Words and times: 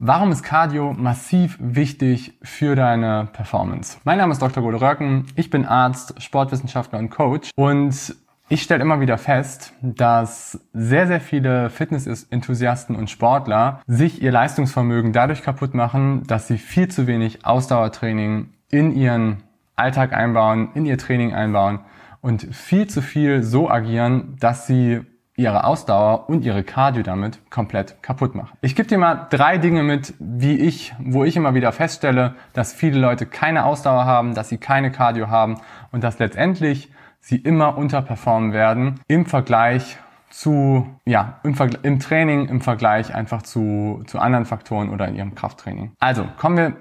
Warum 0.00 0.30
ist 0.30 0.44
Cardio 0.44 0.92
massiv 0.92 1.58
wichtig 1.60 2.38
für 2.40 2.76
deine 2.76 3.28
Performance? 3.32 3.98
Mein 4.04 4.18
Name 4.18 4.30
ist 4.30 4.40
Dr. 4.40 4.62
Gode 4.62 4.80
Röcken, 4.80 5.26
ich 5.34 5.50
bin 5.50 5.66
Arzt, 5.66 6.22
Sportwissenschaftler 6.22 7.00
und 7.00 7.10
Coach 7.10 7.50
und 7.56 8.14
ich 8.48 8.62
stelle 8.62 8.80
immer 8.80 9.00
wieder 9.00 9.18
fest, 9.18 9.72
dass 9.82 10.60
sehr, 10.72 11.08
sehr 11.08 11.20
viele 11.20 11.68
Fitness-Enthusiasten 11.68 12.94
und 12.94 13.10
Sportler 13.10 13.80
sich 13.88 14.22
ihr 14.22 14.30
Leistungsvermögen 14.30 15.12
dadurch 15.12 15.42
kaputt 15.42 15.74
machen, 15.74 16.22
dass 16.28 16.46
sie 16.46 16.58
viel 16.58 16.86
zu 16.86 17.08
wenig 17.08 17.44
Ausdauertraining 17.44 18.50
in 18.70 18.94
ihren 18.94 19.42
Alltag 19.74 20.12
einbauen, 20.12 20.68
in 20.74 20.86
ihr 20.86 20.98
Training 20.98 21.34
einbauen 21.34 21.80
und 22.20 22.54
viel 22.54 22.86
zu 22.86 23.02
viel 23.02 23.42
so 23.42 23.68
agieren, 23.68 24.36
dass 24.38 24.68
sie 24.68 25.00
ihre 25.38 25.64
Ausdauer 25.64 26.28
und 26.28 26.44
ihre 26.44 26.64
Cardio 26.64 27.02
damit 27.02 27.38
komplett 27.50 28.02
kaputt 28.02 28.34
machen. 28.34 28.58
Ich 28.60 28.74
gebe 28.74 28.88
dir 28.88 28.98
mal 28.98 29.28
drei 29.30 29.56
Dinge 29.56 29.84
mit, 29.84 30.12
wie 30.18 30.58
ich, 30.58 30.94
wo 30.98 31.24
ich 31.24 31.36
immer 31.36 31.54
wieder 31.54 31.70
feststelle, 31.70 32.34
dass 32.52 32.72
viele 32.72 32.98
Leute 32.98 33.24
keine 33.24 33.64
Ausdauer 33.64 34.04
haben, 34.04 34.34
dass 34.34 34.48
sie 34.48 34.58
keine 34.58 34.90
Cardio 34.90 35.28
haben 35.28 35.60
und 35.92 36.02
dass 36.02 36.18
letztendlich 36.18 36.90
sie 37.20 37.36
immer 37.36 37.78
unterperformen 37.78 38.52
werden 38.52 39.00
im 39.06 39.26
Vergleich 39.26 39.98
zu, 40.28 40.86
ja, 41.04 41.38
im, 41.44 41.54
Vergleich, 41.54 41.84
im 41.84 42.00
Training, 42.00 42.48
im 42.48 42.60
Vergleich 42.60 43.14
einfach 43.14 43.42
zu, 43.42 44.02
zu 44.06 44.18
anderen 44.18 44.44
Faktoren 44.44 44.90
oder 44.90 45.06
in 45.06 45.14
ihrem 45.14 45.34
Krafttraining. 45.34 45.92
Also, 46.00 46.26
kommen 46.36 46.56
wir 46.56 46.76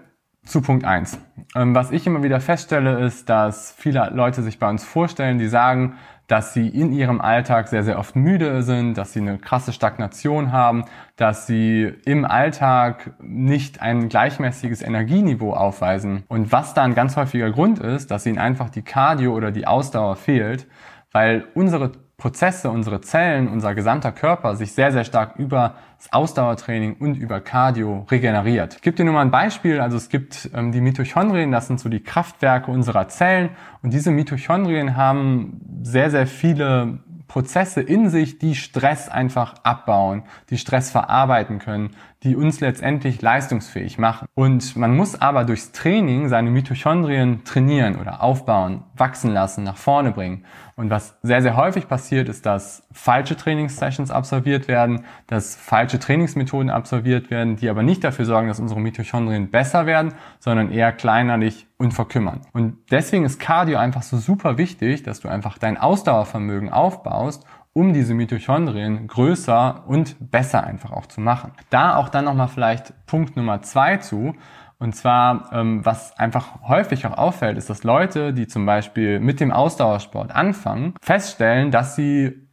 zu 0.48 0.62
Punkt 0.62 0.86
eins. 0.86 1.20
Ähm, 1.56 1.76
was 1.76 1.92
ich 1.92 2.08
immer 2.08 2.24
wieder 2.24 2.40
feststelle, 2.40 3.00
ist, 3.06 3.30
dass 3.30 3.74
viele 3.78 4.10
Leute 4.14 4.42
sich 4.42 4.60
bei 4.60 4.70
uns 4.70 4.84
vorstellen, 4.84 5.38
die 5.40 5.48
sagen, 5.48 5.98
dass 6.28 6.54
sie 6.54 6.68
in 6.68 6.92
ihrem 6.92 7.22
Alltag 7.22 7.70
sehr, 7.70 7.84
sehr 7.84 7.98
oft 7.98 8.16
müde 8.16 8.62
sind, 8.62 8.98
dass 8.98 9.14
sie 9.14 9.22
eine 9.22 9.38
krasse 9.38 9.72
Stagnation 9.72 10.52
haben, 10.52 10.84
dass 11.16 11.48
sie 11.48 11.94
im 12.06 12.26
Alltag 12.26 13.12
nicht 13.22 13.82
ein 13.82 14.10
gleichmäßiges 14.10 14.82
Energieniveau 14.82 15.54
aufweisen. 15.54 16.24
Und 16.28 16.52
was 16.52 16.74
da 16.74 16.84
ein 16.84 16.96
ganz 16.96 17.16
häufiger 17.16 17.50
Grund 17.52 17.80
ist, 17.80 18.12
dass 18.12 18.26
ihnen 18.26 18.40
einfach 18.40 18.70
die 18.70 18.82
Cardio 18.82 19.34
oder 19.34 19.52
die 19.52 19.68
Ausdauer 19.68 20.18
fehlt, 20.18 20.68
weil 21.12 21.48
unsere 21.54 21.92
Prozesse, 22.18 22.72
unsere 22.72 23.00
Zellen, 23.02 23.48
unser 23.48 23.76
gesamter 23.76 24.12
Körper 24.12 24.56
sich 24.56 24.72
sehr, 24.72 24.92
sehr 24.92 25.04
stark 25.04 25.36
über 25.38 25.76
das 25.98 26.12
Ausdauertraining 26.12 26.96
und 26.96 27.16
über 27.16 27.42
Cardio 27.42 28.08
regeneriert. 28.10 28.76
Ich 28.76 28.82
gebe 28.82 28.98
dir 28.98 29.06
nur 29.06 29.14
mal 29.14 29.22
ein 29.22 29.30
Beispiel. 29.30 29.80
Also 29.80 29.98
es 29.98 30.10
gibt 30.10 30.50
ähm, 30.56 30.72
die 30.72 30.82
Mitochondrien, 30.82 31.52
das 31.52 31.68
sind 31.68 31.80
so 31.80 31.90
die 31.90 32.02
Kraftwerke 32.02 32.72
unserer 32.72 33.08
Zellen. 33.08 33.50
Und 33.84 33.94
diese 33.94 34.10
Mitochondrien 34.10 34.98
haben 34.98 35.62
sehr, 35.84 36.10
sehr 36.10 36.26
viele 36.26 37.00
Prozesse 37.28 37.82
in 37.82 38.10
sich, 38.10 38.40
die 38.40 38.56
Stress 38.56 39.10
einfach 39.10 39.56
abbauen, 39.64 40.24
die 40.50 40.58
Stress 40.58 40.90
verarbeiten 40.90 41.60
können, 41.60 41.92
die 42.24 42.36
uns 42.36 42.60
letztendlich 42.60 43.22
leistungsfähig 43.22 44.00
machen. 44.00 44.28
Und 44.34 44.76
man 44.76 44.96
muss 44.96 45.20
aber 45.22 45.44
durchs 45.44 45.72
Training 45.72 46.30
seine 46.30 46.50
Mitochondrien 46.50 47.44
trainieren 47.44 47.98
oder 47.98 48.24
aufbauen, 48.24 48.84
wachsen 48.96 49.32
lassen, 49.32 49.64
nach 49.64 49.78
vorne 49.78 50.12
bringen. 50.12 50.44
Und 50.76 50.90
was 50.90 51.18
sehr, 51.22 51.42
sehr 51.42 51.56
häufig 51.56 51.88
passiert, 51.88 52.28
ist, 52.30 52.46
dass 52.46 52.84
falsche 52.92 53.36
Trainingssessions 53.36 54.12
absolviert 54.12 54.68
werden, 54.68 55.06
dass 55.28 55.56
falsche 55.56 56.00
Trainingsmethoden 56.00 56.70
absolviert 56.70 57.30
werden, 57.30 57.56
die 57.56 57.70
aber 57.70 57.84
nicht 57.84 58.04
dafür 58.04 58.26
sorgen, 58.26 58.48
dass 58.48 58.60
unsere 58.60 58.80
Mitochondrien 58.80 59.50
besser 59.50 59.86
werden, 59.86 60.14
sondern 60.40 60.72
eher 60.72 60.92
kleinerlich 60.92 61.68
und 61.78 61.94
verkümmern. 61.94 62.42
Und 62.54 62.78
deswegen 62.92 63.26
ist 63.26 63.40
Cardio 63.40 63.78
einfach 63.78 64.04
so 64.04 64.18
super 64.18 64.58
wichtig, 64.58 65.04
dass 65.04 65.20
du 65.20 65.28
einfach 65.28 65.58
dein 65.58 65.78
Ausdauervermögen 65.78 66.70
aufbaust 66.72 67.46
um 67.78 67.94
diese 67.94 68.16
Mitochondrien 68.16 69.06
größer 69.06 69.84
und 69.86 70.32
besser 70.32 70.64
einfach 70.64 70.92
auch 70.92 71.06
zu 71.06 71.22
machen. 71.22 71.52
Da 71.70 71.96
auch 71.98 72.10
dann 72.10 72.26
nochmal 72.26 72.48
vielleicht 72.48 73.06
Punkt 73.06 73.38
Nummer 73.38 73.62
zwei 73.62 73.98
zu. 73.98 74.34
Und 74.80 74.96
zwar, 74.96 75.52
ähm, 75.54 75.86
was 75.86 76.18
einfach 76.18 76.64
häufig 76.68 77.06
auch 77.06 77.16
auffällt, 77.16 77.56
ist, 77.56 77.70
dass 77.70 77.84
Leute, 77.84 78.34
die 78.34 78.48
zum 78.48 78.66
Beispiel 78.66 79.20
mit 79.20 79.40
dem 79.40 79.52
Ausdauersport 79.52 80.32
anfangen, 80.34 80.96
feststellen, 81.04 81.70
dass 81.70 81.96
sie 81.96 82.50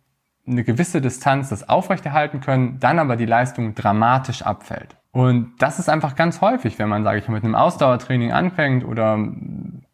eine 0.46 0.62
gewisse 0.62 1.00
Distanz 1.00 1.48
das 1.48 1.70
aufrechterhalten 1.70 2.40
können, 2.40 2.78
dann 2.78 2.98
aber 2.98 3.16
die 3.16 3.24
Leistung 3.24 3.74
dramatisch 3.74 4.42
abfällt. 4.42 4.98
Und 5.10 5.54
das 5.58 5.78
ist 5.78 5.88
einfach 5.88 6.16
ganz 6.16 6.42
häufig, 6.42 6.78
wenn 6.78 6.90
man, 6.90 7.02
sage 7.02 7.20
ich 7.20 7.28
mal, 7.28 7.36
mit 7.36 7.44
einem 7.44 7.54
Ausdauertraining 7.54 8.32
anfängt 8.32 8.84
oder 8.84 9.16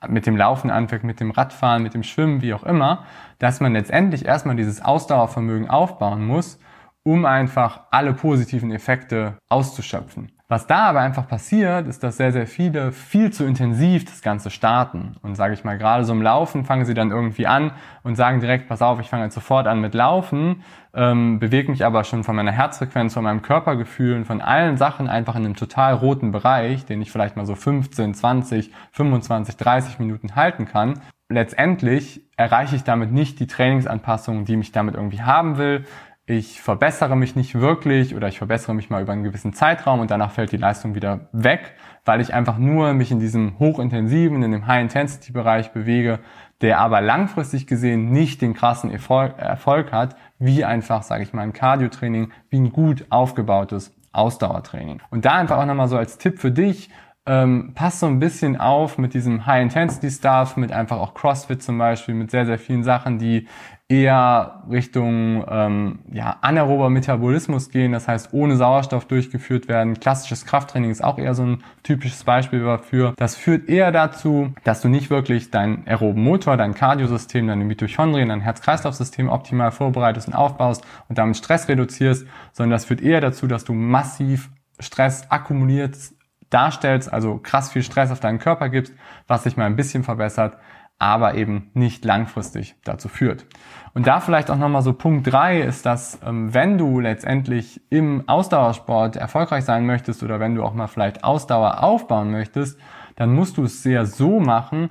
mit 0.08 0.26
dem 0.26 0.36
Laufen 0.36 0.70
anfängt, 0.70 1.04
mit 1.04 1.20
dem 1.20 1.30
Radfahren, 1.30 1.82
mit 1.82 1.94
dem 1.94 2.02
Schwimmen, 2.02 2.42
wie 2.42 2.54
auch 2.54 2.62
immer, 2.62 3.04
dass 3.38 3.60
man 3.60 3.72
letztendlich 3.72 4.24
erstmal 4.24 4.56
dieses 4.56 4.82
Ausdauervermögen 4.82 5.68
aufbauen 5.68 6.24
muss, 6.24 6.58
um 7.02 7.24
einfach 7.24 7.82
alle 7.90 8.12
positiven 8.12 8.72
Effekte 8.72 9.38
auszuschöpfen. 9.48 10.32
Was 10.50 10.66
da 10.66 10.88
aber 10.88 10.98
einfach 10.98 11.28
passiert, 11.28 11.86
ist, 11.86 12.02
dass 12.02 12.16
sehr, 12.16 12.32
sehr 12.32 12.48
viele 12.48 12.90
viel 12.90 13.32
zu 13.32 13.44
intensiv 13.44 14.04
das 14.04 14.20
Ganze 14.20 14.50
starten. 14.50 15.14
Und 15.22 15.36
sage 15.36 15.54
ich 15.54 15.62
mal, 15.62 15.78
gerade 15.78 16.04
so 16.04 16.12
im 16.12 16.22
Laufen 16.22 16.64
fangen 16.64 16.84
sie 16.84 16.92
dann 16.92 17.12
irgendwie 17.12 17.46
an 17.46 17.70
und 18.02 18.16
sagen 18.16 18.40
direkt, 18.40 18.66
pass 18.66 18.82
auf, 18.82 18.98
ich 18.98 19.08
fange 19.08 19.22
jetzt 19.22 19.36
sofort 19.36 19.68
an 19.68 19.80
mit 19.80 19.94
Laufen, 19.94 20.64
ähm, 20.92 21.38
bewege 21.38 21.70
mich 21.70 21.84
aber 21.84 22.02
schon 22.02 22.24
von 22.24 22.34
meiner 22.34 22.50
Herzfrequenz, 22.50 23.14
von 23.14 23.22
meinem 23.22 23.42
Körpergefühl 23.42 24.16
und 24.16 24.24
von 24.24 24.40
allen 24.40 24.76
Sachen 24.76 25.08
einfach 25.08 25.36
in 25.36 25.44
einem 25.44 25.54
total 25.54 25.94
roten 25.94 26.32
Bereich, 26.32 26.84
den 26.84 27.00
ich 27.00 27.12
vielleicht 27.12 27.36
mal 27.36 27.46
so 27.46 27.54
15, 27.54 28.14
20, 28.14 28.72
25, 28.90 29.56
30 29.56 30.00
Minuten 30.00 30.34
halten 30.34 30.66
kann. 30.66 31.00
Letztendlich 31.28 32.22
erreiche 32.36 32.74
ich 32.74 32.82
damit 32.82 33.12
nicht 33.12 33.38
die 33.38 33.46
Trainingsanpassungen, 33.46 34.46
die 34.46 34.56
mich 34.56 34.72
damit 34.72 34.96
irgendwie 34.96 35.22
haben 35.22 35.58
will 35.58 35.84
ich 36.30 36.62
verbessere 36.62 37.16
mich 37.16 37.34
nicht 37.34 37.56
wirklich 37.56 38.14
oder 38.14 38.28
ich 38.28 38.38
verbessere 38.38 38.72
mich 38.72 38.88
mal 38.88 39.02
über 39.02 39.12
einen 39.12 39.24
gewissen 39.24 39.52
Zeitraum 39.52 39.98
und 39.98 40.12
danach 40.12 40.30
fällt 40.30 40.52
die 40.52 40.56
Leistung 40.56 40.94
wieder 40.94 41.28
weg, 41.32 41.74
weil 42.04 42.20
ich 42.20 42.32
einfach 42.32 42.56
nur 42.56 42.92
mich 42.94 43.10
in 43.10 43.18
diesem 43.18 43.58
hochintensiven, 43.58 44.40
in 44.42 44.52
dem 44.52 44.66
High-Intensity-Bereich 44.68 45.72
bewege, 45.72 46.20
der 46.60 46.78
aber 46.78 47.00
langfristig 47.00 47.66
gesehen 47.66 48.12
nicht 48.12 48.42
den 48.42 48.54
krassen 48.54 48.92
Erfolg, 48.92 49.38
Erfolg 49.38 49.90
hat, 49.90 50.14
wie 50.38 50.64
einfach, 50.64 51.02
sage 51.02 51.24
ich 51.24 51.32
mal, 51.32 51.42
ein 51.42 51.52
Cardio-Training, 51.52 52.30
wie 52.48 52.60
ein 52.60 52.70
gut 52.70 53.06
aufgebautes 53.10 53.92
Ausdauertraining. 54.12 55.02
Und 55.10 55.24
da 55.24 55.32
einfach 55.32 55.58
auch 55.58 55.66
nochmal 55.66 55.88
so 55.88 55.96
als 55.96 56.16
Tipp 56.16 56.38
für 56.38 56.52
dich, 56.52 56.90
ähm, 57.30 57.70
passt 57.76 58.00
so 58.00 58.06
ein 58.06 58.18
bisschen 58.18 58.58
auf 58.58 58.98
mit 58.98 59.14
diesem 59.14 59.46
High-Intensity-Stuff, 59.46 60.56
mit 60.56 60.72
einfach 60.72 60.98
auch 60.98 61.14
CrossFit 61.14 61.62
zum 61.62 61.78
Beispiel, 61.78 62.12
mit 62.12 62.32
sehr, 62.32 62.44
sehr 62.44 62.58
vielen 62.58 62.82
Sachen, 62.82 63.20
die 63.20 63.46
eher 63.88 64.64
Richtung 64.68 65.44
ähm, 65.48 66.00
ja, 66.12 66.38
anaerober 66.40 66.90
Metabolismus 66.90 67.70
gehen, 67.70 67.92
das 67.92 68.08
heißt 68.08 68.32
ohne 68.32 68.56
Sauerstoff 68.56 69.04
durchgeführt 69.04 69.68
werden. 69.68 70.00
Klassisches 70.00 70.44
Krafttraining 70.44 70.90
ist 70.90 71.04
auch 71.04 71.18
eher 71.18 71.34
so 71.34 71.44
ein 71.44 71.62
typisches 71.84 72.24
Beispiel 72.24 72.64
dafür. 72.64 73.14
Das 73.16 73.36
führt 73.36 73.68
eher 73.68 73.92
dazu, 73.92 74.52
dass 74.64 74.80
du 74.80 74.88
nicht 74.88 75.08
wirklich 75.08 75.52
deinen 75.52 75.86
aeroben 75.86 76.24
Motor, 76.24 76.56
dein 76.56 76.74
Kardiosystem, 76.74 77.46
deine 77.46 77.64
Mitochondrien, 77.64 78.28
dein 78.28 78.40
Herz-Kreislauf-System 78.40 79.28
optimal 79.28 79.70
vorbereitest 79.70 80.26
und 80.26 80.34
aufbaust 80.34 80.84
und 81.08 81.18
damit 81.18 81.36
Stress 81.36 81.68
reduzierst, 81.68 82.26
sondern 82.52 82.72
das 82.72 82.86
führt 82.86 83.00
eher 83.00 83.20
dazu, 83.20 83.46
dass 83.46 83.64
du 83.64 83.72
massiv 83.72 84.50
Stress 84.80 85.30
akkumulierst, 85.30 86.14
darstellst, 86.50 87.12
also 87.12 87.38
krass 87.42 87.70
viel 87.70 87.82
Stress 87.82 88.10
auf 88.10 88.20
deinen 88.20 88.38
Körper 88.38 88.68
gibst, 88.68 88.94
was 89.26 89.44
sich 89.44 89.56
mal 89.56 89.66
ein 89.66 89.76
bisschen 89.76 90.04
verbessert, 90.04 90.58
aber 90.98 91.34
eben 91.34 91.70
nicht 91.72 92.04
langfristig 92.04 92.76
dazu 92.84 93.08
führt. 93.08 93.46
Und 93.94 94.06
da 94.06 94.20
vielleicht 94.20 94.50
auch 94.50 94.58
nochmal 94.58 94.82
so 94.82 94.92
Punkt 94.92 95.32
drei 95.32 95.60
ist, 95.60 95.86
dass 95.86 96.20
ähm, 96.24 96.52
wenn 96.52 96.76
du 96.76 97.00
letztendlich 97.00 97.80
im 97.90 98.28
Ausdauersport 98.28 99.16
erfolgreich 99.16 99.64
sein 99.64 99.86
möchtest 99.86 100.22
oder 100.22 100.38
wenn 100.38 100.54
du 100.54 100.62
auch 100.62 100.74
mal 100.74 100.88
vielleicht 100.88 101.24
Ausdauer 101.24 101.82
aufbauen 101.82 102.30
möchtest, 102.30 102.78
dann 103.16 103.32
musst 103.32 103.56
du 103.56 103.64
es 103.64 103.82
sehr 103.82 104.06
so 104.06 104.40
machen, 104.40 104.90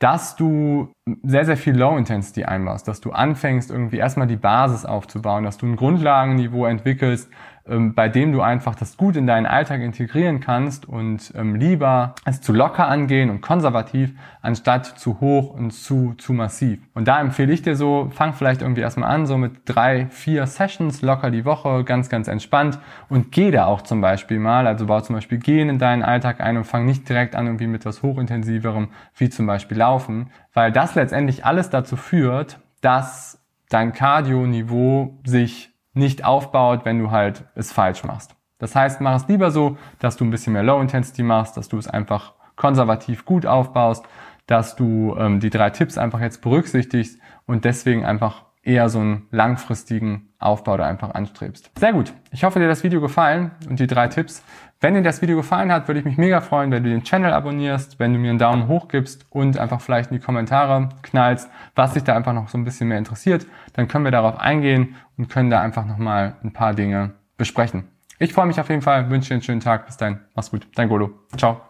dass 0.00 0.36
du 0.36 0.92
sehr, 1.22 1.44
sehr 1.44 1.56
viel 1.56 1.76
Low 1.76 1.96
Intensity 1.96 2.44
einbaust, 2.44 2.88
dass 2.88 3.00
du 3.00 3.12
anfängst, 3.12 3.70
irgendwie 3.70 3.96
erstmal 3.96 4.26
die 4.26 4.36
Basis 4.36 4.84
aufzubauen, 4.84 5.44
dass 5.44 5.56
du 5.56 5.66
ein 5.66 5.76
Grundlagenniveau 5.76 6.66
entwickelst, 6.66 7.30
bei 7.66 8.10
dem 8.10 8.32
du 8.32 8.42
einfach 8.42 8.74
das 8.74 8.98
gut 8.98 9.16
in 9.16 9.26
deinen 9.26 9.46
Alltag 9.46 9.80
integrieren 9.80 10.40
kannst 10.40 10.86
und 10.86 11.32
ähm, 11.34 11.54
lieber 11.54 12.14
es 12.26 12.42
zu 12.42 12.52
locker 12.52 12.88
angehen 12.88 13.30
und 13.30 13.40
konservativ, 13.40 14.12
anstatt 14.42 14.98
zu 14.98 15.20
hoch 15.20 15.54
und 15.54 15.70
zu, 15.70 16.14
zu 16.18 16.34
massiv. 16.34 16.78
Und 16.92 17.08
da 17.08 17.18
empfehle 17.20 17.52
ich 17.52 17.62
dir 17.62 17.74
so, 17.74 18.10
fang 18.12 18.34
vielleicht 18.34 18.60
irgendwie 18.60 18.82
erstmal 18.82 19.10
an, 19.10 19.24
so 19.26 19.38
mit 19.38 19.62
drei, 19.64 20.06
vier 20.10 20.46
Sessions 20.46 21.00
locker 21.00 21.30
die 21.30 21.46
Woche, 21.46 21.84
ganz, 21.84 22.10
ganz 22.10 22.28
entspannt 22.28 22.78
und 23.08 23.32
geh 23.32 23.50
da 23.50 23.64
auch 23.64 23.80
zum 23.80 24.02
Beispiel 24.02 24.38
mal, 24.38 24.66
also 24.66 24.84
bau 24.86 25.00
zum 25.00 25.14
Beispiel 25.14 25.38
Gehen 25.38 25.70
in 25.70 25.78
deinen 25.78 26.02
Alltag 26.02 26.40
ein 26.40 26.58
und 26.58 26.64
fang 26.64 26.84
nicht 26.84 27.08
direkt 27.08 27.34
an 27.34 27.46
irgendwie 27.46 27.66
mit 27.66 27.86
was 27.86 28.02
Hochintensiverem, 28.02 28.88
wie 29.16 29.30
zum 29.30 29.46
Beispiel 29.46 29.78
Laufen, 29.78 30.30
weil 30.52 30.70
das 30.70 30.94
letztendlich 30.94 31.46
alles 31.46 31.70
dazu 31.70 31.96
führt, 31.96 32.58
dass 32.82 33.42
dein 33.70 33.94
Cardio-Niveau 33.94 35.18
sich 35.24 35.73
nicht 35.94 36.24
aufbaut, 36.24 36.84
wenn 36.84 36.98
du 36.98 37.10
halt 37.10 37.44
es 37.54 37.72
falsch 37.72 38.04
machst. 38.04 38.36
Das 38.58 38.74
heißt, 38.74 39.00
mach 39.00 39.16
es 39.16 39.28
lieber 39.28 39.50
so, 39.50 39.76
dass 39.98 40.16
du 40.16 40.24
ein 40.24 40.30
bisschen 40.30 40.52
mehr 40.52 40.62
Low 40.62 40.80
Intensity 40.80 41.22
machst, 41.22 41.56
dass 41.56 41.68
du 41.68 41.78
es 41.78 41.88
einfach 41.88 42.34
konservativ 42.56 43.24
gut 43.24 43.46
aufbaust, 43.46 44.04
dass 44.46 44.76
du 44.76 45.16
ähm, 45.18 45.40
die 45.40 45.50
drei 45.50 45.70
Tipps 45.70 45.98
einfach 45.98 46.20
jetzt 46.20 46.42
berücksichtigst 46.42 47.18
und 47.46 47.64
deswegen 47.64 48.04
einfach 48.04 48.44
eher 48.64 48.88
so 48.88 48.98
einen 48.98 49.26
langfristigen 49.30 50.28
Aufbau 50.38 50.76
da 50.76 50.86
einfach 50.86 51.14
anstrebst. 51.14 51.70
Sehr 51.78 51.92
gut. 51.92 52.12
Ich 52.32 52.44
hoffe, 52.44 52.58
dir 52.58 52.68
das 52.68 52.82
Video 52.82 53.00
gefallen 53.00 53.52
und 53.68 53.78
die 53.78 53.86
drei 53.86 54.08
Tipps. 54.08 54.42
Wenn 54.80 54.94
dir 54.94 55.02
das 55.02 55.22
Video 55.22 55.36
gefallen 55.36 55.72
hat, 55.72 55.88
würde 55.88 56.00
ich 56.00 56.04
mich 56.04 56.18
mega 56.18 56.40
freuen, 56.40 56.70
wenn 56.70 56.84
du 56.84 56.90
den 56.90 57.04
Channel 57.04 57.32
abonnierst, 57.32 57.98
wenn 57.98 58.12
du 58.12 58.18
mir 58.18 58.30
einen 58.30 58.38
Daumen 58.38 58.68
hoch 58.68 58.88
gibst 58.88 59.24
und 59.30 59.58
einfach 59.58 59.80
vielleicht 59.80 60.10
in 60.10 60.18
die 60.18 60.22
Kommentare 60.22 60.90
knallst, 61.02 61.48
was 61.74 61.94
dich 61.94 62.04
da 62.04 62.14
einfach 62.14 62.34
noch 62.34 62.48
so 62.48 62.58
ein 62.58 62.64
bisschen 62.64 62.88
mehr 62.88 62.98
interessiert. 62.98 63.46
Dann 63.72 63.88
können 63.88 64.04
wir 64.04 64.10
darauf 64.10 64.38
eingehen 64.38 64.96
und 65.16 65.30
können 65.30 65.50
da 65.50 65.60
einfach 65.60 65.86
nochmal 65.86 66.34
ein 66.42 66.52
paar 66.52 66.74
Dinge 66.74 67.12
besprechen. 67.38 67.88
Ich 68.18 68.32
freue 68.32 68.46
mich 68.46 68.60
auf 68.60 68.68
jeden 68.68 68.82
Fall, 68.82 69.10
wünsche 69.10 69.28
dir 69.28 69.34
einen 69.34 69.42
schönen 69.42 69.60
Tag. 69.60 69.86
Bis 69.86 69.96
dann. 69.96 70.20
Mach's 70.34 70.50
gut. 70.50 70.66
Dein 70.74 70.88
Golo. 70.88 71.10
Ciao. 71.36 71.64